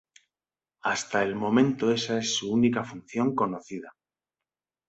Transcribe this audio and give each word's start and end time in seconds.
Hasta 0.81 1.21
el 1.21 1.35
momento 1.35 1.91
esa 1.91 2.17
es 2.17 2.33
su 2.35 2.51
única 2.51 2.83
función 2.83 3.35
conocida. 3.35 3.95